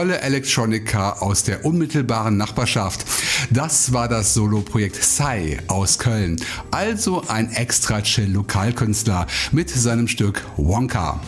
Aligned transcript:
Tolle 0.00 0.22
Electronica 0.22 1.18
aus 1.20 1.42
der 1.42 1.66
unmittelbaren 1.66 2.38
Nachbarschaft. 2.38 3.04
Das 3.50 3.92
war 3.92 4.08
das 4.08 4.32
Soloprojekt 4.32 4.96
Sai 5.04 5.58
aus 5.66 5.98
Köln, 5.98 6.40
also 6.70 7.22
ein 7.28 7.52
extra 7.52 8.00
chill 8.00 8.32
Lokalkünstler 8.32 9.26
mit 9.52 9.68
seinem 9.68 10.08
Stück 10.08 10.42
Wonka. 10.56 11.20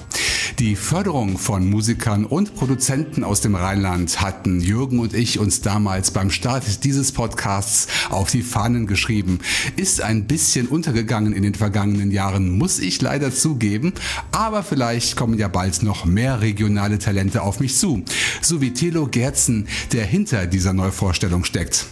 Die 0.63 0.77
Förderung 0.77 1.39
von 1.39 1.69
Musikern 1.69 2.25
und 2.25 2.55
Produzenten 2.55 3.25
aus 3.25 3.41
dem 3.41 3.57
Rheinland 3.57 4.21
hatten 4.21 4.61
Jürgen 4.61 5.01
und 5.01 5.13
ich 5.13 5.41
uns 5.41 5.61
damals 5.61 6.13
beim 6.13 6.31
Start 6.31 6.85
dieses 6.85 7.11
Podcasts 7.11 7.89
auf 8.11 8.31
die 8.31 8.43
Fahnen 8.43 8.87
geschrieben. 8.87 9.41
Ist 9.75 10.03
ein 10.03 10.29
bisschen 10.29 10.69
untergegangen 10.69 11.33
in 11.33 11.43
den 11.43 11.57
vergangenen 11.57 12.13
Jahren, 12.13 12.49
muss 12.49 12.79
ich 12.79 13.03
leider 13.03 13.35
zugeben, 13.35 13.93
aber 14.31 14.63
vielleicht 14.63 15.17
kommen 15.17 15.37
ja 15.37 15.49
bald 15.49 15.83
noch 15.83 16.05
mehr 16.05 16.43
regionale 16.43 17.01
Talente 17.01 17.43
auf 17.43 17.59
mich 17.59 17.77
zu, 17.77 18.05
so 18.41 18.61
wie 18.61 18.73
Thilo 18.73 19.09
Gerzen, 19.09 19.67
der 19.91 20.05
hinter 20.05 20.47
dieser 20.47 20.75
Neuvorstellung 20.75 21.43
steckt. 21.43 21.87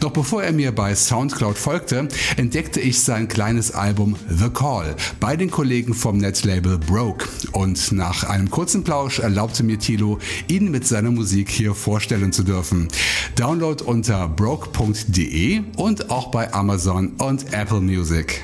Doch 0.00 0.10
bevor 0.10 0.42
er 0.42 0.52
mir 0.52 0.72
bei 0.72 0.94
Soundcloud 0.94 1.56
folgte, 1.56 2.08
entdeckte 2.36 2.80
ich 2.80 3.00
sein 3.00 3.28
kleines 3.28 3.72
Album 3.72 4.16
The 4.28 4.50
Call 4.50 4.94
bei 5.20 5.36
den 5.36 5.50
Kollegen 5.50 5.94
vom 5.94 6.18
Netlabel 6.18 6.78
Broke. 6.78 7.26
Und 7.52 7.92
nach 7.92 8.24
einem 8.24 8.50
kurzen 8.50 8.84
Plausch 8.84 9.18
erlaubte 9.18 9.62
mir 9.62 9.78
Tilo, 9.78 10.18
ihn 10.48 10.70
mit 10.70 10.86
seiner 10.86 11.10
Musik 11.10 11.50
hier 11.50 11.74
vorstellen 11.74 12.32
zu 12.32 12.42
dürfen. 12.42 12.88
Download 13.36 13.82
unter 13.82 14.28
broke.de 14.28 15.62
und 15.76 16.10
auch 16.10 16.30
bei 16.30 16.52
Amazon 16.52 17.12
und 17.18 17.52
Apple 17.52 17.80
Music. 17.80 18.42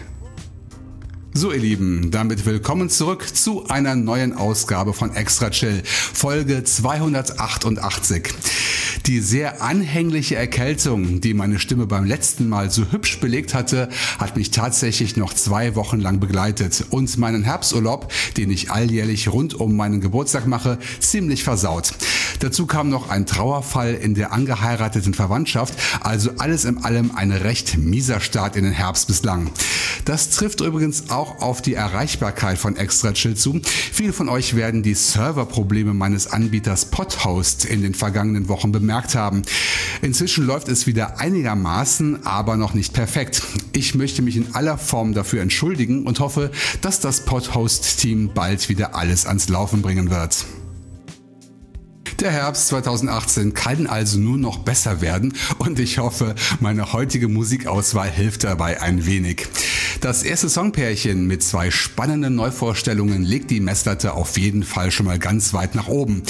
So 1.34 1.50
ihr 1.50 1.60
Lieben, 1.60 2.10
damit 2.10 2.44
willkommen 2.44 2.90
zurück 2.90 3.26
zu 3.34 3.66
einer 3.66 3.94
neuen 3.94 4.34
Ausgabe 4.34 4.93
von 4.93 5.16
Extra 5.16 5.48
Chill, 5.48 5.82
Folge 5.84 6.62
288. 6.62 8.34
Die 9.06 9.19
sehr 9.19 9.62
anhängliche 9.62 10.37
Erkältung, 10.37 11.20
die 11.20 11.34
meine 11.34 11.58
Stimme 11.58 11.87
beim 11.87 12.04
letzten 12.04 12.49
Mal 12.49 12.70
so 12.70 12.93
hübsch 12.93 13.19
belegt 13.19 13.52
hatte, 13.52 13.88
hat 14.19 14.37
mich 14.37 14.52
tatsächlich 14.52 15.16
noch 15.16 15.34
zwei 15.34 15.75
Wochen 15.75 15.99
lang 15.99 16.20
begleitet 16.20 16.84
und 16.90 17.19
meinen 17.19 17.43
Herbsturlaub, 17.43 18.12
den 18.37 18.50
ich 18.50 18.70
alljährlich 18.70 19.32
rund 19.32 19.54
um 19.54 19.75
meinen 19.75 20.00
Geburtstag 20.00 20.46
mache, 20.46 20.78
ziemlich 21.00 21.43
versaut. 21.43 21.94
Dazu 22.38 22.66
kam 22.66 22.90
noch 22.90 23.10
ein 23.10 23.26
Trauerfall 23.26 23.94
in 23.94 24.14
der 24.14 24.32
angeheirateten 24.32 25.14
Verwandtschaft, 25.14 25.75
also 26.00 26.31
alles 26.38 26.64
in 26.64 26.84
allem 26.84 27.10
ein 27.16 27.32
recht 27.32 27.78
mieser 27.78 28.20
Start 28.20 28.55
in 28.55 28.62
den 28.62 28.72
Herbst 28.72 29.08
bislang. 29.08 29.50
Das 30.05 30.31
trifft 30.31 30.60
übrigens 30.60 31.10
auch 31.10 31.40
auf 31.40 31.60
die 31.60 31.75
Erreichbarkeit 31.75 32.58
von 32.58 32.76
Extra 32.76 33.12
Chill 33.12 33.37
zu. 33.37 33.60
Viele 33.64 34.12
von 34.12 34.28
euch 34.28 34.56
werden 34.56 34.82
die 34.82 34.94
Serverprobleme 34.94 35.94
meines 35.94 36.26
Anbieters 36.28 36.87
Podhost 36.87 37.64
in 37.64 37.82
den 37.82 37.94
vergangenen 37.94 38.48
Wochen 38.48 38.72
bemerken 38.72 38.92
gemerkt 38.93 39.15
haben. 39.15 39.41
Inzwischen 40.03 40.44
läuft 40.44 40.69
es 40.69 40.87
wieder 40.87 41.19
einigermaßen, 41.19 42.27
aber 42.27 42.59
noch 42.59 42.75
nicht 42.75 42.93
perfekt. 42.93 43.43
Ich 43.73 43.94
möchte 43.94 44.21
mich 44.21 44.37
in 44.37 44.55
aller 44.55 44.77
Form 44.77 45.15
dafür 45.15 45.41
entschuldigen 45.41 46.05
und 46.05 46.21
hoffe, 46.21 46.50
dass 46.83 47.00
das 47.00 47.25
Podhost-Team 47.25 48.33
bald 48.35 48.69
wieder 48.69 48.94
alles 48.94 49.25
ans 49.25 49.49
Laufen 49.49 49.81
bringen 49.81 50.11
wird. 50.11 50.44
Der 52.20 52.31
Herbst 52.31 52.69
2018 52.69 53.55
kann 53.55 53.87
also 53.87 54.19
nur 54.19 54.38
noch 54.38 54.59
besser 54.59 55.00
werden 55.00 55.35
und 55.59 55.79
ich 55.79 55.99
hoffe, 55.99 56.35
meine 56.61 56.93
heutige 56.93 57.29
Musikauswahl 57.29 58.11
hilft 58.11 58.44
dabei 58.44 58.81
ein 58.81 59.06
wenig. 59.06 59.49
Das 60.00 60.23
erste 60.23 60.49
Songpärchen 60.49 61.26
mit 61.26 61.43
zwei 61.43 61.70
spannenden 61.70 62.35
Neuvorstellungen 62.35 63.23
legt 63.23 63.50
die 63.50 63.61
Messlatte 63.61 64.14
auf 64.14 64.37
jeden 64.37 64.64
Fall 64.64 64.91
schon 64.91 65.06
mal 65.06 65.19
ganz 65.19 65.55
weit 65.55 65.75
nach 65.75 65.87
oben. 65.87 66.23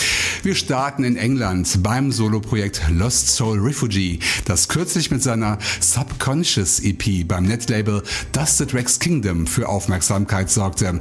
Wir 0.43 0.55
starten 0.55 1.05
in 1.05 1.17
England 1.17 1.82
beim 1.82 2.12
Soloprojekt 2.12 2.82
Lost 2.90 3.28
Soul 3.28 3.58
Refugee, 3.61 4.19
das 4.44 4.69
kürzlich 4.69 5.11
mit 5.11 5.23
seiner 5.23 5.58
Subconscious 5.81 6.81
EP 6.81 7.26
beim 7.26 7.44
Netlabel 7.44 8.02
Dusted 8.32 8.75
Rex 8.75 8.99
Kingdom 8.99 9.46
für 9.46 9.69
Aufmerksamkeit 9.69 10.50
sorgte. 10.50 11.00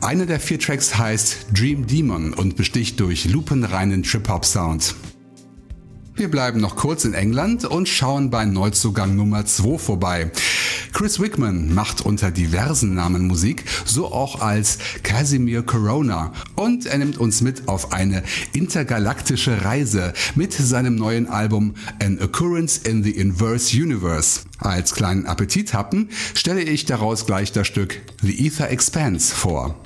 Einer 0.00 0.26
der 0.26 0.38
vier 0.38 0.60
Tracks 0.60 0.96
heißt 0.96 1.46
Dream 1.52 1.86
Demon 1.86 2.32
und 2.32 2.56
besticht 2.56 3.00
durch 3.00 3.24
lupenreinen 3.24 3.97
Trip-Hop-Sound. 4.02 4.94
Wir 6.18 6.28
bleiben 6.28 6.60
noch 6.60 6.74
kurz 6.74 7.04
in 7.04 7.14
England 7.14 7.64
und 7.64 7.88
schauen 7.88 8.28
bei 8.28 8.44
Neuzugang 8.44 9.14
Nummer 9.14 9.46
2 9.46 9.78
vorbei. 9.78 10.32
Chris 10.92 11.20
Wickman 11.20 11.72
macht 11.72 12.00
unter 12.00 12.32
diversen 12.32 12.94
Namen 12.94 13.28
Musik, 13.28 13.62
so 13.84 14.06
auch 14.06 14.40
als 14.40 14.78
Casimir 15.04 15.62
Corona 15.62 16.32
und 16.56 16.86
er 16.86 16.98
nimmt 16.98 17.18
uns 17.18 17.40
mit 17.40 17.68
auf 17.68 17.92
eine 17.92 18.24
intergalaktische 18.52 19.64
Reise 19.64 20.12
mit 20.34 20.52
seinem 20.52 20.96
neuen 20.96 21.28
Album 21.28 21.74
An 22.02 22.18
Occurrence 22.20 22.78
in 22.78 23.04
the 23.04 23.12
Inverse 23.12 23.76
Universe. 23.76 24.40
Als 24.58 24.94
kleinen 24.94 25.26
Appetithappen 25.26 26.10
stelle 26.34 26.62
ich 26.62 26.84
daraus 26.84 27.26
gleich 27.26 27.52
das 27.52 27.68
Stück 27.68 28.00
The 28.22 28.44
Ether 28.44 28.70
Expanse 28.70 29.32
vor. 29.32 29.76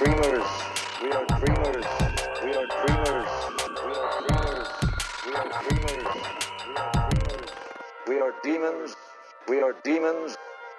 dreamers. 0.00 0.48
We 1.02 1.12
are 1.12 1.26
dreamers. 1.26 1.84
We 2.42 2.54
are 2.54 2.66
dreamers. 2.72 3.28
We 5.26 5.34
are 5.36 5.52
dreamers. 5.60 6.16
We 8.08 8.18
are 8.18 8.32
dreamers. 8.42 8.96
We 9.46 9.60
are 9.60 9.74
demons. 9.84 10.36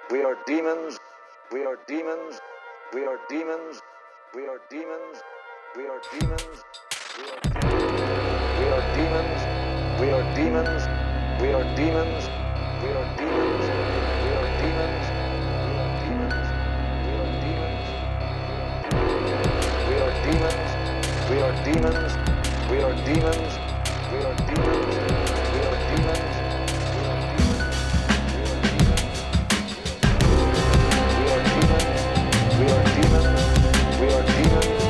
We 0.09 0.23
are 0.23 0.23
demons. 0.23 0.23
We 0.23 0.23
are 0.23 0.37
demons. 0.47 0.99
We 1.53 1.61
are 1.65 1.77
demons. 1.87 2.39
We 2.93 3.05
are 3.05 3.19
demons. 3.29 3.81
We 4.33 4.47
are 4.47 4.59
demons. 4.71 5.21
We 5.75 5.85
are 5.85 6.01
demons. 6.09 6.51
We 8.57 8.69
are 8.69 8.81
demons. 8.81 8.81
We 8.81 8.81
are 8.81 8.85
demons. 8.95 9.41
We 10.01 10.09
are 10.09 10.33
demons. 10.33 10.83
We 11.41 11.53
are 11.53 11.75
demons. 11.75 12.25
We 12.81 12.89
are 12.89 13.17
demons. 13.17 13.65
We 14.23 14.33
are 14.33 14.61
demons. 14.61 15.20
demons. 20.23 20.71
We 21.29 21.41
are 21.41 21.53
demons. 21.63 22.13
We 22.69 22.77
are 22.83 22.95
demons. 23.05 23.53
We 24.11 24.17
are 24.21 24.35
demons. 24.35 24.95
We 25.51 25.59
are 25.65 25.77
demons. 25.89 26.33
We 26.37 27.05
are 31.31 31.43
demons. 31.49 32.01
We 32.59 32.65
are 32.71 32.83
demons. 32.95 33.41
We 33.99 34.07
are 34.13 34.23
demons. 34.23 34.80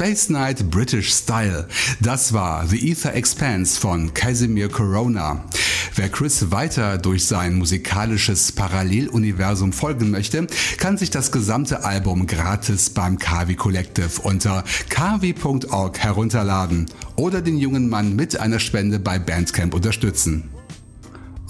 Space 0.00 0.30
Night 0.30 0.70
British 0.70 1.12
Style. 1.12 1.68
Das 2.00 2.32
war 2.32 2.66
The 2.66 2.90
Ether 2.90 3.12
Expanse 3.12 3.78
von 3.78 4.14
Casimir 4.14 4.70
Corona. 4.70 5.44
Wer 5.94 6.08
Chris 6.08 6.50
weiter 6.50 6.96
durch 6.96 7.26
sein 7.26 7.56
musikalisches 7.56 8.50
Paralleluniversum 8.52 9.74
folgen 9.74 10.10
möchte, 10.10 10.46
kann 10.78 10.96
sich 10.96 11.10
das 11.10 11.32
gesamte 11.32 11.84
Album 11.84 12.26
gratis 12.26 12.88
beim 12.88 13.18
Kavi 13.18 13.56
Collective 13.56 14.22
unter 14.22 14.64
kavi.org 14.88 15.98
herunterladen 15.98 16.86
oder 17.16 17.42
den 17.42 17.58
jungen 17.58 17.90
Mann 17.90 18.16
mit 18.16 18.40
einer 18.40 18.58
Spende 18.58 19.00
bei 19.00 19.18
Bandcamp 19.18 19.74
unterstützen. 19.74 20.48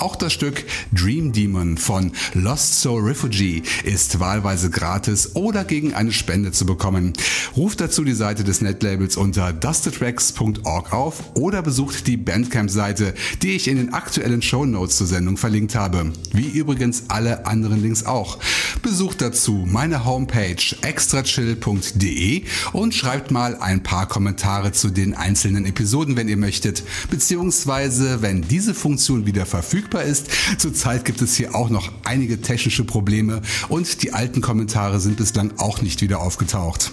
Auch 0.01 0.17
das 0.17 0.33
Stück 0.33 0.65
Dream 0.93 1.31
Demon 1.33 1.77
von 1.77 2.13
Lost 2.33 2.81
Soul 2.81 3.03
Refugee 3.03 3.63
ist 3.85 4.19
wahlweise 4.19 4.71
gratis 4.71 5.37
oder 5.37 5.63
gegen 5.63 5.93
eine 5.93 6.11
Spende 6.11 6.53
zu 6.53 6.65
bekommen. 6.65 7.13
Ruft 7.55 7.83
dazu 7.83 8.03
die 8.03 8.15
Seite 8.15 8.43
des 8.43 8.63
Netlabels 8.63 9.19
unter 9.19 9.53
dustetracks.org 9.53 10.95
auf 10.95 11.37
oder 11.37 11.61
besucht 11.61 12.07
die 12.07 12.17
Bandcamp-Seite, 12.17 13.13
die 13.43 13.51
ich 13.51 13.69
in 13.69 13.77
den 13.77 13.93
aktuellen 13.93 14.41
Show 14.41 14.65
Notes 14.65 14.97
zur 14.97 15.07
Sendung 15.07 15.37
verlinkt 15.37 15.75
habe. 15.75 16.13
Wie 16.33 16.49
übrigens 16.49 17.05
alle 17.09 17.45
anderen 17.45 17.83
Links 17.83 18.07
auch. 18.07 18.39
Besucht 18.81 19.21
dazu 19.21 19.67
meine 19.69 20.07
Homepage 20.07 20.57
extrachill.de 20.81 22.45
und 22.73 22.95
schreibt 22.95 23.31
mal 23.33 23.57
ein 23.57 23.83
paar 23.83 24.09
Kommentare 24.09 24.73
zu 24.73 24.89
den 24.89 25.13
einzelnen 25.13 25.67
Episoden, 25.67 26.17
wenn 26.17 26.29
ihr 26.29 26.39
möchtet. 26.39 26.85
Beziehungsweise, 27.11 28.23
wenn 28.23 28.41
diese 28.41 28.75
Funktion 28.75 29.27
wieder 29.27 29.45
verfügbar 29.45 29.90
verfügbar 29.91 30.05
ist. 30.05 30.31
Zurzeit 30.59 31.05
gibt 31.05 31.21
es 31.23 31.35
hier 31.35 31.55
auch 31.55 31.71
noch 31.71 31.91
einige 32.05 32.41
technische 32.41 32.85
Probleme 32.85 33.43
und 33.69 34.03
die 34.03 34.13
alten 34.13 34.41
Kommentare 34.41 35.01
sind 35.01 35.17
bislang 35.17 35.53
auch 35.59 35.83
nicht 35.83 36.01
wieder 36.01 36.21
aufgetaucht. 36.21 36.93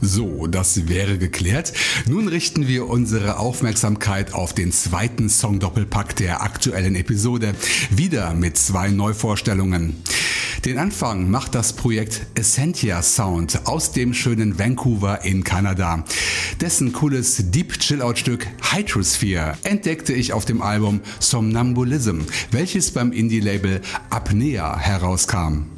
So, 0.00 0.46
das 0.46 0.88
wäre 0.88 1.18
geklärt. 1.18 1.72
Nun 2.06 2.28
richten 2.28 2.68
wir 2.68 2.88
unsere 2.88 3.38
Aufmerksamkeit 3.38 4.32
auf 4.32 4.52
den 4.52 4.72
zweiten 4.72 5.28
Song-Doppelpack 5.28 6.14
der 6.16 6.42
aktuellen 6.42 6.94
Episode. 6.94 7.54
Wieder 7.90 8.34
mit 8.34 8.56
zwei 8.56 8.90
Neuvorstellungen. 8.90 9.96
Den 10.64 10.78
Anfang 10.78 11.30
macht 11.30 11.54
das 11.54 11.72
Projekt 11.72 12.26
Essentia 12.34 13.02
Sound 13.02 13.66
aus 13.66 13.92
dem 13.92 14.12
schönen 14.12 14.58
Vancouver 14.58 15.24
in 15.24 15.44
Kanada. 15.44 16.04
Dessen 16.60 16.92
cooles 16.92 17.50
Deep 17.50 17.78
Chill-Out 17.78 18.18
Stück 18.18 18.46
Hydrosphere 18.72 19.56
entdeckte 19.62 20.12
ich 20.12 20.32
auf 20.32 20.44
dem 20.44 20.60
Album 20.60 21.00
Somnambulism, 21.20 22.20
welches 22.50 22.90
beim 22.90 23.12
Indie-Label 23.12 23.80
Apnea 24.10 24.76
herauskam. 24.78 25.77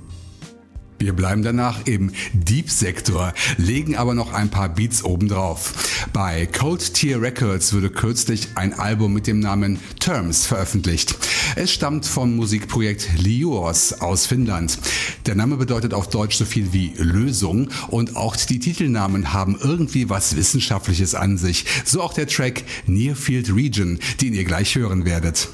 Wir 1.00 1.14
bleiben 1.14 1.42
danach 1.42 1.86
im 1.86 2.12
Deep-Sektor, 2.34 3.32
legen 3.56 3.96
aber 3.96 4.12
noch 4.12 4.34
ein 4.34 4.50
paar 4.50 4.68
Beats 4.68 5.02
obendrauf. 5.02 5.72
Bei 6.12 6.44
Cold 6.44 6.92
Tier 6.92 7.22
Records 7.22 7.72
wurde 7.72 7.88
kürzlich 7.88 8.48
ein 8.56 8.74
Album 8.74 9.14
mit 9.14 9.26
dem 9.26 9.40
Namen 9.40 9.78
Terms 9.98 10.44
veröffentlicht. 10.44 11.16
Es 11.56 11.72
stammt 11.72 12.04
vom 12.04 12.36
Musikprojekt 12.36 13.08
Liuos 13.16 13.94
aus 13.94 14.26
Finnland. 14.26 14.78
Der 15.24 15.36
Name 15.36 15.56
bedeutet 15.56 15.94
auf 15.94 16.10
Deutsch 16.10 16.36
so 16.36 16.44
viel 16.44 16.74
wie 16.74 16.92
Lösung 16.98 17.70
und 17.88 18.16
auch 18.16 18.36
die 18.36 18.58
Titelnamen 18.58 19.32
haben 19.32 19.56
irgendwie 19.58 20.10
was 20.10 20.36
Wissenschaftliches 20.36 21.14
an 21.14 21.38
sich. 21.38 21.64
So 21.86 22.02
auch 22.02 22.12
der 22.12 22.26
Track 22.26 22.62
Near 22.84 23.16
Field 23.16 23.54
Region, 23.54 23.98
den 24.20 24.34
ihr 24.34 24.44
gleich 24.44 24.74
hören 24.74 25.06
werdet. 25.06 25.48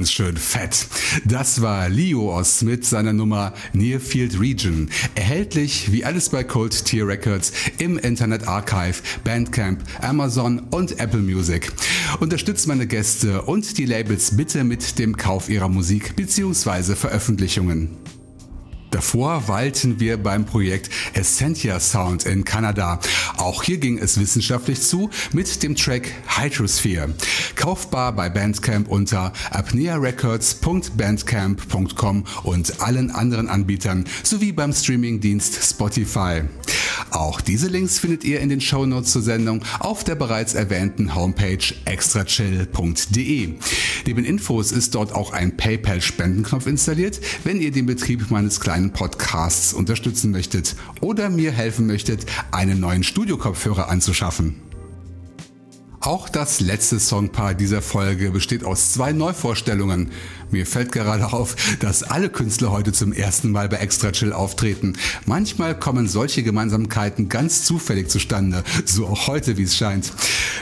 Ganz 0.00 0.12
schön 0.12 0.38
fett. 0.38 0.86
Das 1.26 1.60
war 1.60 1.90
Lios 1.90 2.62
mit 2.62 2.86
seiner 2.86 3.12
Nummer 3.12 3.52
Nearfield 3.74 4.40
Region. 4.40 4.88
Erhältlich 5.14 5.92
wie 5.92 6.06
alles 6.06 6.30
bei 6.30 6.42
Cold 6.42 6.86
Tier 6.86 7.06
Records 7.06 7.52
im 7.76 7.98
Internet 7.98 8.48
Archive, 8.48 9.02
Bandcamp, 9.24 9.82
Amazon 10.00 10.60
und 10.70 10.98
Apple 10.98 11.20
Music. 11.20 11.70
Unterstützt 12.18 12.66
meine 12.66 12.86
Gäste 12.86 13.42
und 13.42 13.76
die 13.76 13.84
Labels 13.84 14.34
bitte 14.38 14.64
mit 14.64 14.98
dem 14.98 15.18
Kauf 15.18 15.50
ihrer 15.50 15.68
Musik 15.68 16.16
bzw. 16.16 16.94
Veröffentlichungen. 16.94 17.90
Davor 18.90 19.46
weilten 19.46 20.00
wir 20.00 20.16
beim 20.16 20.44
Projekt 20.44 20.90
Essentia 21.14 21.78
Sound 21.78 22.26
in 22.26 22.44
Kanada. 22.44 22.98
Auch 23.36 23.62
hier 23.62 23.78
ging 23.78 23.98
es 23.98 24.18
wissenschaftlich 24.18 24.82
zu 24.82 25.10
mit 25.32 25.62
dem 25.62 25.76
Track 25.76 26.10
Hydrosphere. 26.26 27.14
Kaufbar 27.54 28.12
bei 28.12 28.28
Bandcamp 28.28 28.88
unter 28.88 29.32
apnearecords.bandcamp.com 29.50 32.24
und 32.42 32.82
allen 32.82 33.10
anderen 33.10 33.48
Anbietern 33.48 34.04
sowie 34.22 34.52
beim 34.52 34.72
Streamingdienst 34.72 35.58
Spotify. 35.62 36.42
Auch 37.10 37.40
diese 37.40 37.68
Links 37.68 37.98
findet 37.98 38.24
ihr 38.24 38.40
in 38.40 38.48
den 38.48 38.60
Shownotes 38.60 39.12
zur 39.12 39.22
Sendung 39.22 39.62
auf 39.80 40.04
der 40.04 40.14
bereits 40.14 40.54
erwähnten 40.54 41.14
Homepage 41.14 41.74
extrachill.de. 41.84 43.54
Neben 44.06 44.24
Infos 44.24 44.72
ist 44.72 44.94
dort 44.94 45.12
auch 45.12 45.32
ein 45.32 45.56
PayPal-Spendenknopf 45.56 46.66
installiert, 46.66 47.20
wenn 47.44 47.60
ihr 47.60 47.72
den 47.72 47.86
Betrieb 47.86 48.30
meines 48.30 48.60
kleinen 48.60 48.79
Podcasts 48.88 49.74
unterstützen 49.74 50.30
möchtet 50.30 50.76
oder 51.02 51.28
mir 51.28 51.52
helfen 51.52 51.86
möchtet, 51.86 52.24
einen 52.50 52.80
neuen 52.80 53.02
Studiokopfhörer 53.02 53.90
anzuschaffen. 53.90 54.62
Auch 56.00 56.30
das 56.30 56.60
letzte 56.60 56.98
Songpaar 56.98 57.52
dieser 57.52 57.82
Folge 57.82 58.30
besteht 58.30 58.64
aus 58.64 58.94
zwei 58.94 59.12
Neuvorstellungen. 59.12 60.10
Mir 60.50 60.66
fällt 60.66 60.92
gerade 60.92 61.32
auf, 61.32 61.54
dass 61.78 62.02
alle 62.02 62.28
Künstler 62.28 62.72
heute 62.72 62.92
zum 62.92 63.12
ersten 63.12 63.50
Mal 63.50 63.68
bei 63.68 63.76
Extra 63.76 64.10
Chill 64.10 64.32
auftreten. 64.32 64.94
Manchmal 65.26 65.78
kommen 65.78 66.08
solche 66.08 66.42
Gemeinsamkeiten 66.42 67.28
ganz 67.28 67.64
zufällig 67.64 68.08
zustande, 68.08 68.64
so 68.84 69.06
auch 69.06 69.28
heute, 69.28 69.56
wie 69.56 69.62
es 69.62 69.76
scheint. 69.76 70.12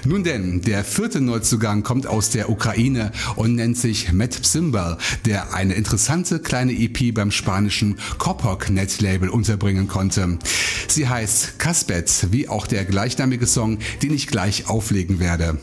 Nun 0.05 0.25
denn, 0.25 0.61
der 0.63 0.85
vierte 0.85 1.21
Neuzugang 1.21 1.83
kommt 1.83 2.07
aus 2.07 2.31
der 2.31 2.51
Ukraine 2.51 3.13
und 3.37 3.55
nennt 3.55 3.79
sich 3.79 4.13
Matt 4.13 4.43
Psimbal, 4.43 4.99
der 5.25 5.55
eine 5.55 5.75
interessante 5.75 6.39
kleine 6.39 6.73
EP 6.73 7.15
beim 7.15 7.31
spanischen 7.31 7.97
Kopok 8.19 8.71
Net 8.71 9.01
Label 9.01 9.29
unterbringen 9.29 9.89
konnte. 9.89 10.39
Sie 10.89 11.09
heißt 11.09 11.59
Kasbet, 11.59 12.29
wie 12.31 12.49
auch 12.49 12.67
der 12.67 12.85
gleichnamige 12.85 13.47
Song, 13.47 13.79
den 14.03 14.15
ich 14.15 14.27
gleich 14.27 14.69
auflegen 14.69 15.19
werde. 15.19 15.59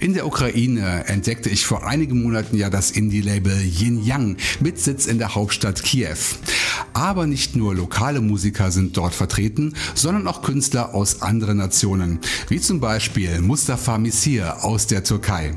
In 0.00 0.14
der 0.14 0.26
Ukraine 0.26 1.04
entdeckte 1.06 1.48
ich 1.48 1.66
vor 1.66 1.86
einigen 1.86 2.22
Monaten 2.22 2.56
ja 2.56 2.70
das 2.70 2.90
Indie-Label 2.90 3.60
Yin 3.62 4.04
Yang 4.04 4.36
mit 4.60 4.78
Sitz 4.78 5.06
in 5.06 5.18
der 5.18 5.34
Hauptstadt 5.34 5.82
Kiew. 5.82 6.16
Aber 6.92 7.26
nicht 7.26 7.56
nur 7.56 7.74
lokale 7.74 8.20
Musiker 8.20 8.70
sind 8.70 8.96
dort 8.96 9.14
vertreten, 9.14 9.74
sondern 9.94 10.26
auch 10.26 10.42
Künstler 10.42 10.94
aus 10.94 11.22
anderen 11.22 11.58
Nationen, 11.58 12.20
wie 12.48 12.60
zum 12.60 12.80
Beispiel 12.80 13.40
Mustafa 13.40 13.98
Misir 13.98 14.64
aus 14.64 14.86
der 14.86 15.04
Türkei. 15.04 15.54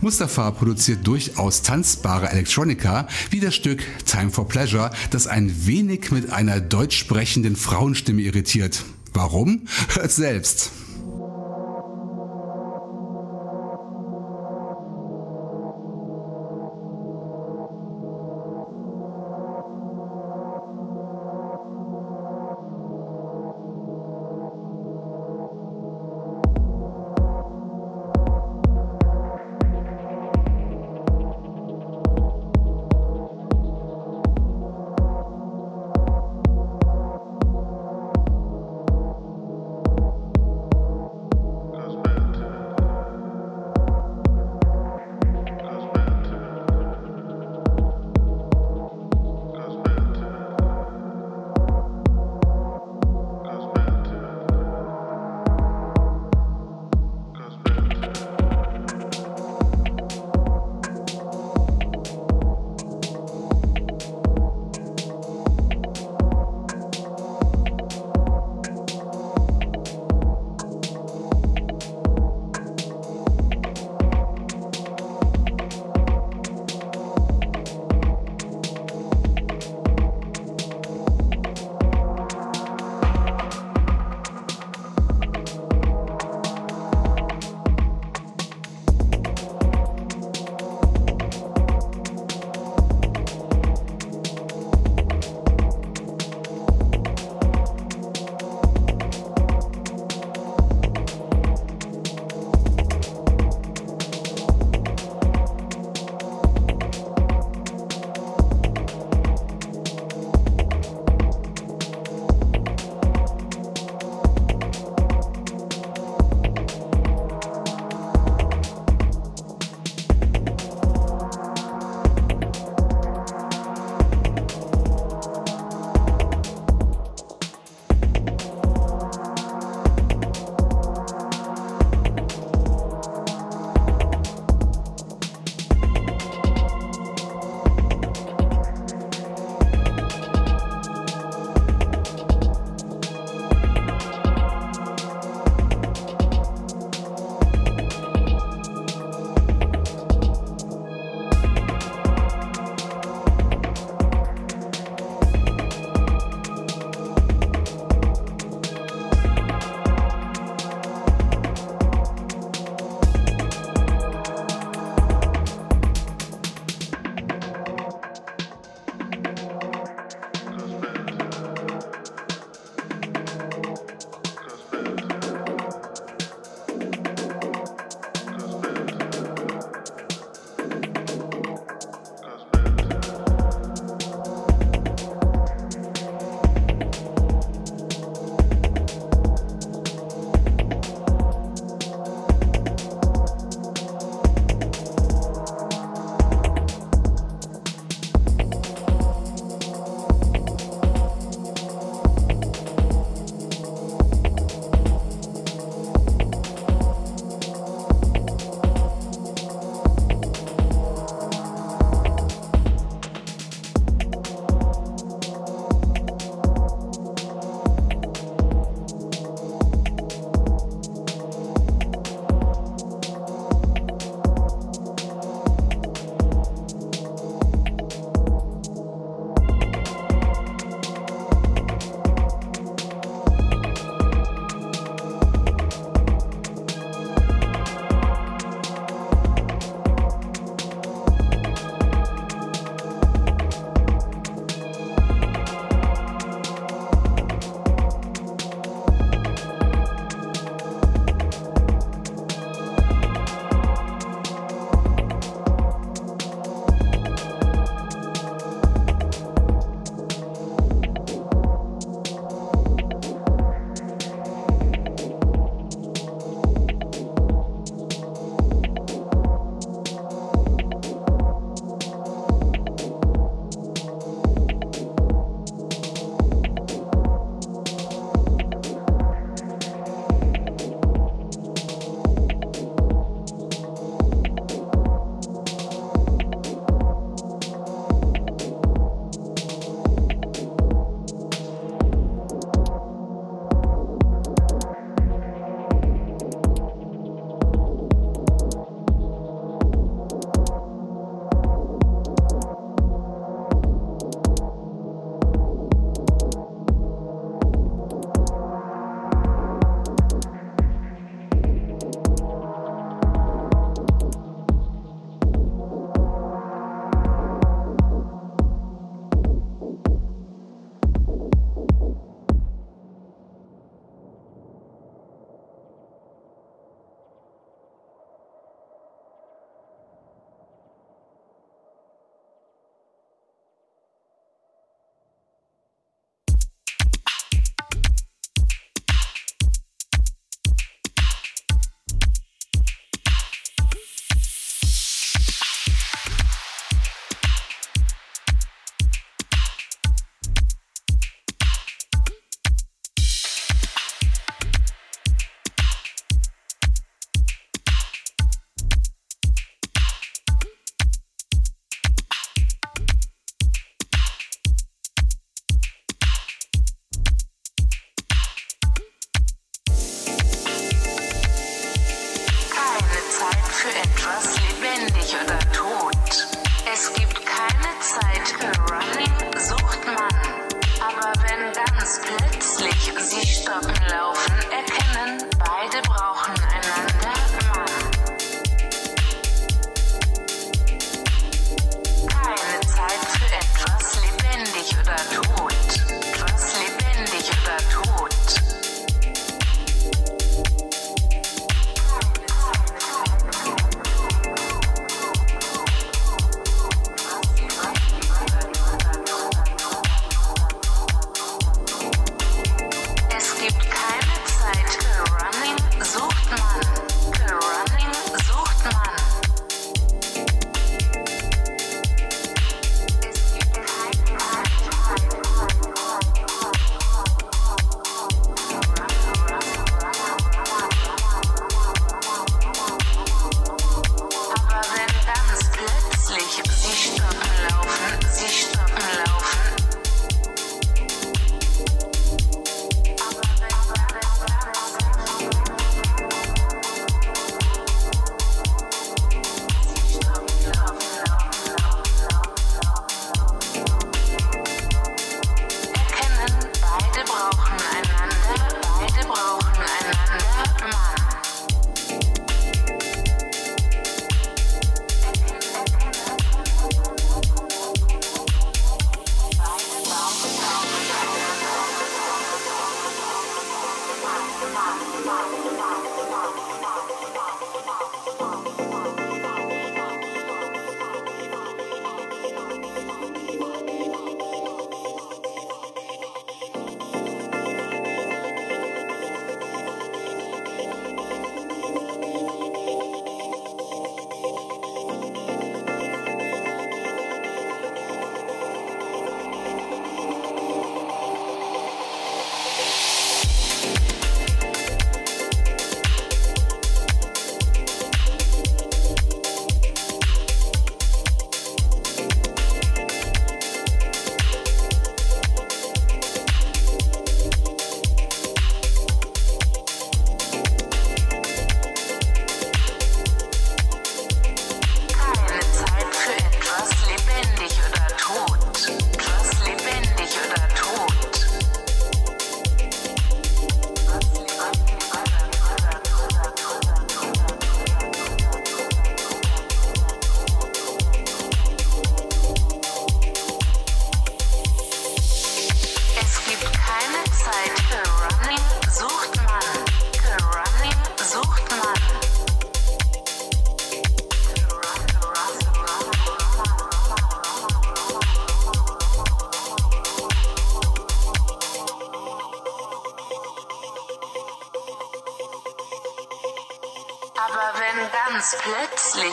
Mustafa 0.00 0.50
produziert 0.52 1.06
durchaus 1.06 1.62
tanzbare 1.62 2.30
Elektronika, 2.30 3.08
wie 3.30 3.40
das 3.40 3.54
Stück 3.54 3.82
Time 4.06 4.30
for 4.30 4.46
Pleasure, 4.46 4.90
das 5.10 5.26
ein 5.26 5.66
wenig 5.66 6.10
mit 6.10 6.32
einer 6.32 6.60
deutsch 6.60 6.96
sprechenden 6.96 7.56
Frauenstimme 7.56 8.22
irritiert. 8.22 8.84
Warum? 9.12 9.62
Hört 9.94 10.12
selbst. 10.12 10.70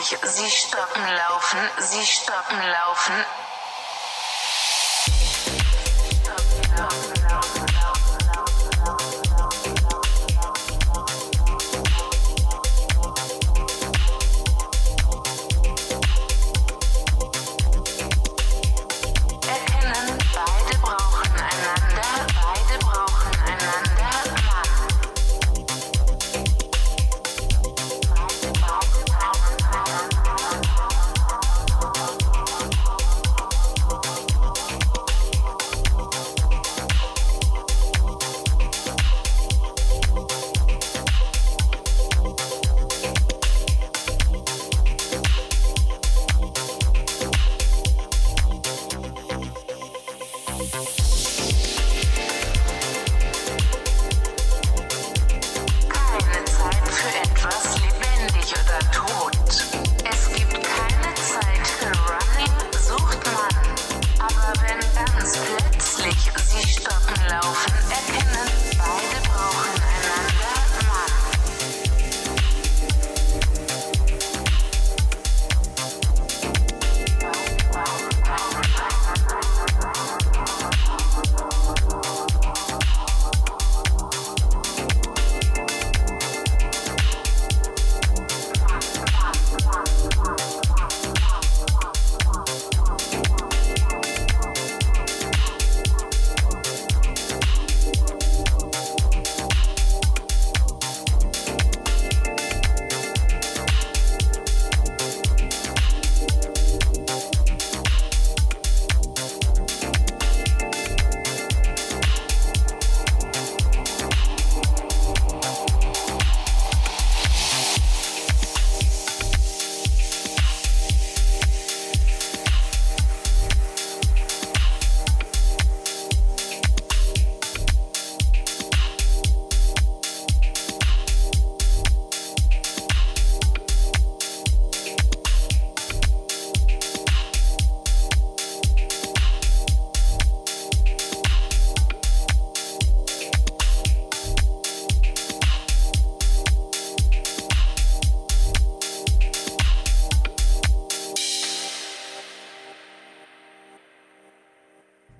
Sie 0.08 0.50
stoppen 0.50 1.02
laufen, 1.16 1.58
sie 1.80 2.06
stoppen 2.06 2.58
laufen. 2.58 3.45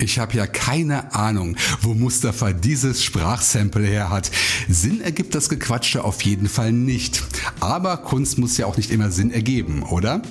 Ich 0.06 0.20
habe 0.20 0.36
ja 0.36 0.46
keine 0.46 1.16
Ahnung, 1.16 1.56
wo 1.82 1.92
Mustafa 1.92 2.52
dieses 2.52 3.02
Sprachsample 3.02 3.84
her 3.84 4.08
hat. 4.08 4.30
Sinn 4.68 5.00
ergibt 5.00 5.34
das 5.34 5.48
Gequatsche 5.48 6.04
auf 6.04 6.22
jeden 6.22 6.48
Fall 6.48 6.70
nicht. 6.70 7.24
Aber 7.58 7.96
Kunst 7.96 8.38
muss 8.38 8.56
ja 8.56 8.66
auch 8.66 8.76
nicht 8.76 8.92
immer 8.92 9.10
Sinn 9.10 9.32
ergeben, 9.32 9.82
oder? 9.82 10.22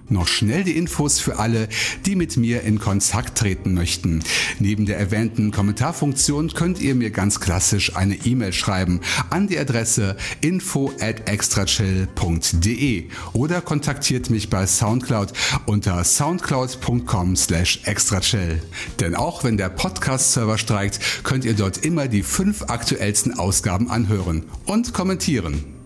Noch 0.09 0.27
schnell 0.27 0.63
die 0.63 0.77
Infos 0.77 1.19
für 1.19 1.39
alle, 1.39 1.69
die 2.05 2.15
mit 2.15 2.35
mir 2.35 2.63
in 2.63 2.79
Kontakt 2.79 3.37
treten 3.37 3.73
möchten. 3.73 4.21
Neben 4.59 4.85
der 4.85 4.97
erwähnten 4.99 5.51
Kommentarfunktion 5.51 6.49
könnt 6.49 6.81
ihr 6.81 6.93
mir 6.93 7.09
ganz 7.09 7.39
klassisch 7.39 7.95
eine 7.95 8.15
E-Mail 8.15 8.51
schreiben 8.51 8.99
an 9.29 9.47
die 9.47 9.57
Adresse 9.57 10.17
info 10.41 10.91
at 10.99 11.29
extrachill.de 11.29 13.05
oder 13.33 13.61
kontaktiert 13.61 14.29
mich 14.29 14.49
bei 14.49 14.67
Soundcloud 14.67 15.33
unter 15.65 16.03
soundcloud.com 16.03 17.35
slash 17.35 17.81
extrachill. 17.85 18.61
Denn 18.99 19.15
auch 19.15 19.43
wenn 19.43 19.57
der 19.57 19.69
Podcast-Server 19.69 20.57
streikt, 20.57 21.23
könnt 21.23 21.45
ihr 21.45 21.53
dort 21.53 21.77
immer 21.77 22.07
die 22.07 22.23
fünf 22.23 22.63
aktuellsten 22.63 23.39
Ausgaben 23.39 23.89
anhören 23.89 24.43
und 24.65 24.93
kommentieren. 24.93 25.82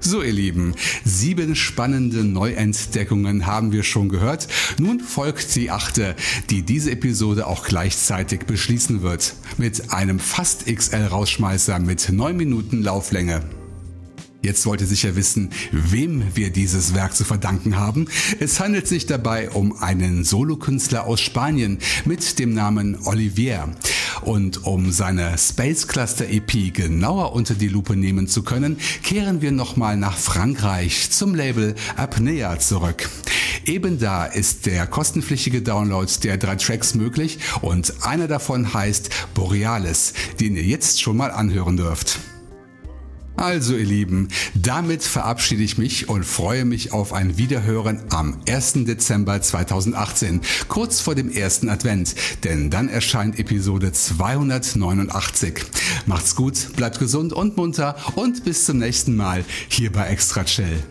So 0.00 0.22
ihr 0.22 0.32
Lieben, 0.32 0.74
sieben 1.04 1.56
spannende 1.56 2.24
Neuentdeckungen 2.24 3.46
haben 3.46 3.72
wir 3.72 3.82
schon 3.82 4.08
gehört. 4.08 4.46
Nun 4.78 5.00
folgt 5.00 5.54
die 5.56 5.70
achte, 5.70 6.14
die 6.50 6.62
diese 6.62 6.92
Episode 6.92 7.46
auch 7.46 7.64
gleichzeitig 7.64 8.40
beschließen 8.46 9.02
wird. 9.02 9.34
Mit 9.56 9.92
einem 9.92 10.18
fast 10.18 10.66
XL-Rausschmeißer 10.66 11.78
mit 11.80 12.10
neun 12.10 12.36
Minuten 12.36 12.82
Lauflänge. 12.82 13.42
Jetzt 14.40 14.66
wollt 14.66 14.80
ihr 14.80 14.86
sicher 14.86 15.16
wissen, 15.16 15.50
wem 15.72 16.22
wir 16.34 16.50
dieses 16.50 16.94
Werk 16.94 17.16
zu 17.16 17.24
verdanken 17.24 17.76
haben. 17.76 18.06
Es 18.38 18.60
handelt 18.60 18.86
sich 18.86 19.06
dabei 19.06 19.50
um 19.50 19.76
einen 19.76 20.22
Solokünstler 20.22 21.06
aus 21.06 21.20
Spanien 21.20 21.78
mit 22.04 22.38
dem 22.38 22.54
Namen 22.54 22.98
Olivier. 23.04 23.68
Und 24.22 24.64
um 24.64 24.92
seine 24.92 25.36
Space 25.38 25.88
Cluster 25.88 26.28
EP 26.28 26.72
genauer 26.72 27.32
unter 27.32 27.54
die 27.54 27.68
Lupe 27.68 27.96
nehmen 27.96 28.28
zu 28.28 28.44
können, 28.44 28.78
kehren 29.02 29.42
wir 29.42 29.50
nochmal 29.50 29.96
nach 29.96 30.16
Frankreich 30.16 31.10
zum 31.10 31.34
Label 31.34 31.74
Apnea 31.96 32.60
zurück. 32.60 33.10
Eben 33.64 33.98
da 33.98 34.24
ist 34.24 34.66
der 34.66 34.86
kostenpflichtige 34.86 35.62
Download 35.62 36.10
der 36.22 36.36
drei 36.36 36.54
Tracks 36.54 36.94
möglich 36.94 37.38
und 37.60 38.06
einer 38.06 38.28
davon 38.28 38.72
heißt 38.72 39.10
Borealis, 39.34 40.14
den 40.40 40.54
ihr 40.54 40.62
jetzt 40.62 41.02
schon 41.02 41.16
mal 41.16 41.32
anhören 41.32 41.76
dürft. 41.76 42.20
Also 43.38 43.76
ihr 43.76 43.86
Lieben, 43.86 44.28
damit 44.56 45.04
verabschiede 45.04 45.62
ich 45.62 45.78
mich 45.78 46.08
und 46.08 46.24
freue 46.24 46.64
mich 46.64 46.92
auf 46.92 47.12
ein 47.12 47.38
Wiederhören 47.38 48.00
am 48.10 48.36
1. 48.48 48.84
Dezember 48.84 49.40
2018, 49.40 50.40
kurz 50.66 51.00
vor 51.00 51.14
dem 51.14 51.30
ersten 51.30 51.68
Advent, 51.68 52.16
denn 52.42 52.68
dann 52.68 52.88
erscheint 52.88 53.38
Episode 53.38 53.92
289. 53.92 55.54
Macht's 56.06 56.34
gut, 56.34 56.74
bleibt 56.74 56.98
gesund 56.98 57.32
und 57.32 57.56
munter 57.56 57.94
und 58.16 58.42
bis 58.44 58.64
zum 58.64 58.78
nächsten 58.78 59.14
Mal 59.14 59.44
hier 59.68 59.92
bei 59.92 60.08
Extra 60.08 60.42
Chill. 60.42 60.82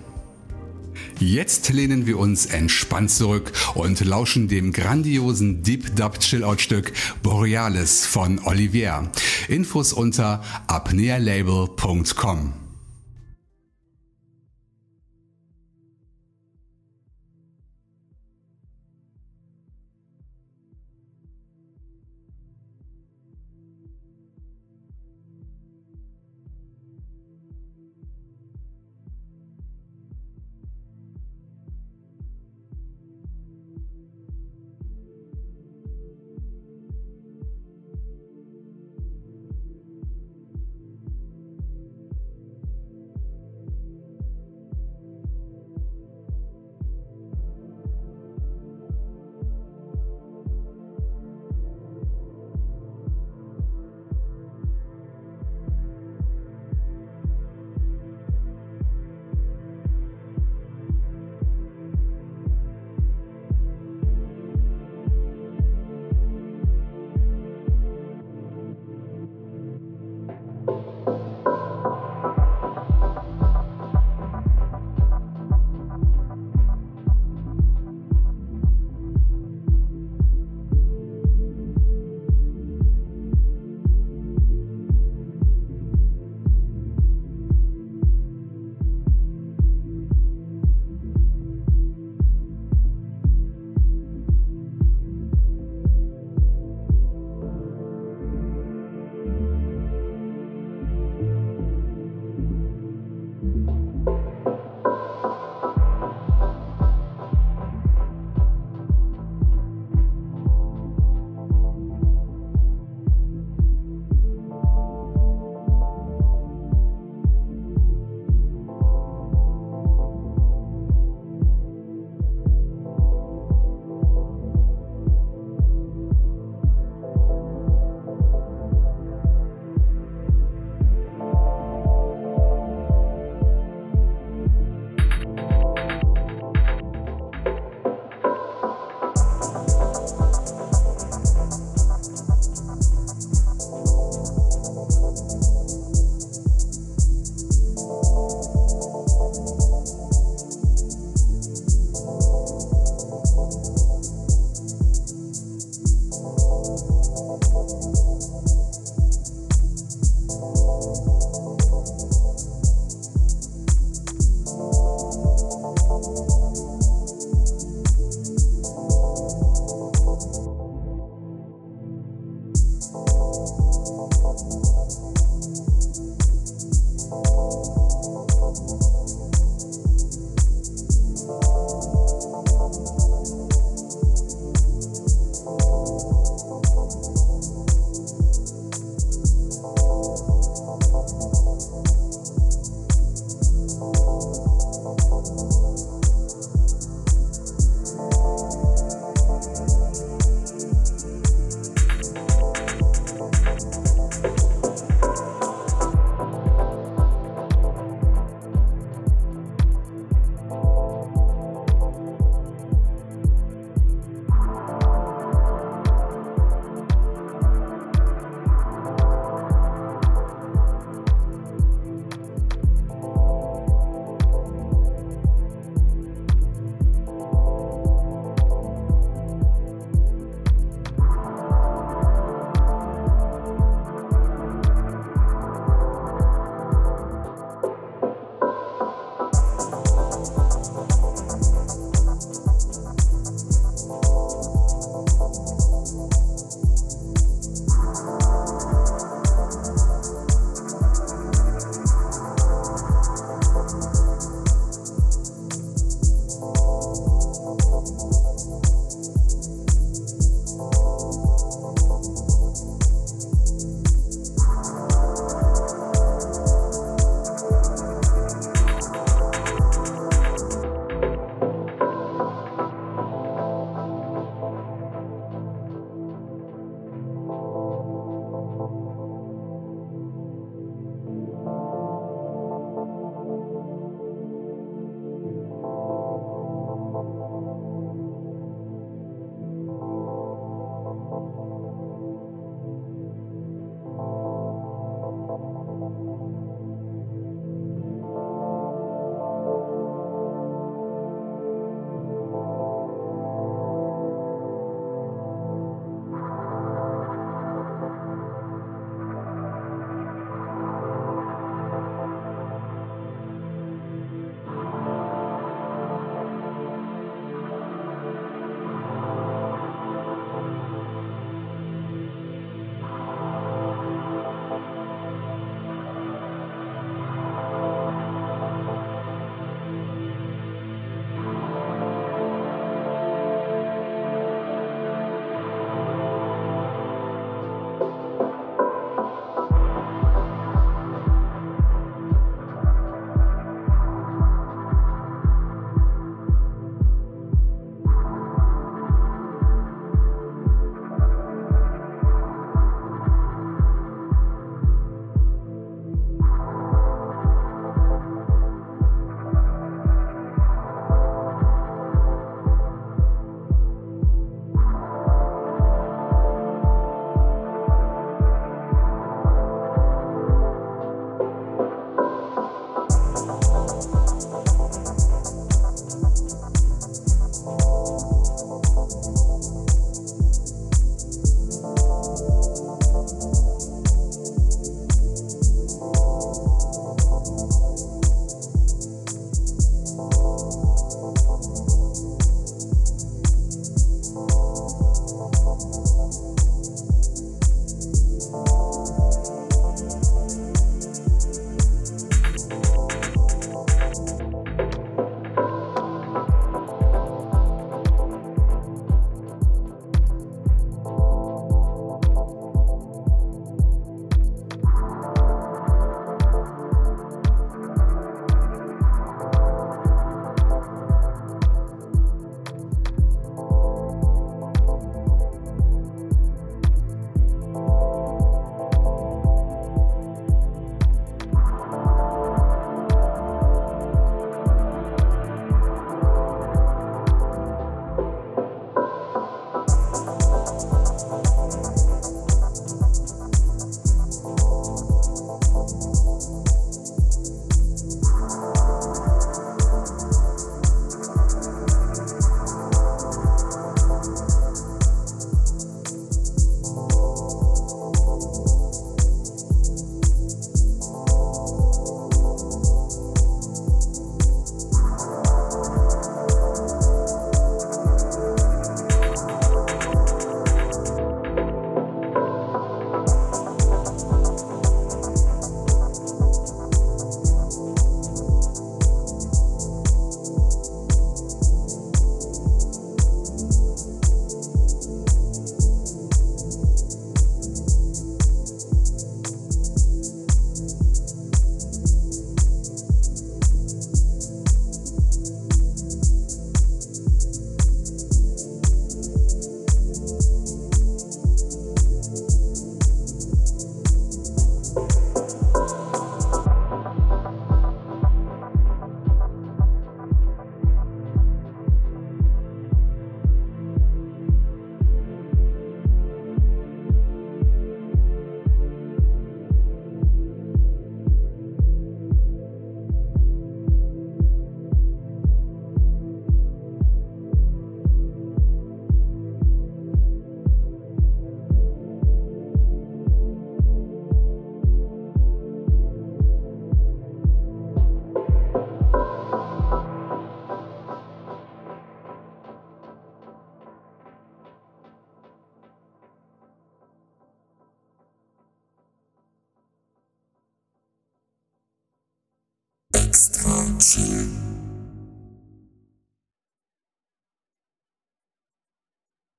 Jetzt 1.20 1.70
lehnen 1.70 2.06
wir 2.06 2.20
uns 2.20 2.46
entspannt 2.46 3.10
zurück 3.10 3.52
und 3.74 4.06
lauschen 4.06 4.48
dem 4.48 4.72
grandiosen 4.72 5.64
Deep 5.64 5.96
Dub 5.96 6.20
Chillout 6.20 6.60
Stück 6.60 6.94
Borealis 7.24 8.06
von 8.06 8.40
Olivier. 8.46 9.10
Infos 9.48 9.94
unter 9.94 10.44
apnealabel.com. 10.68 12.67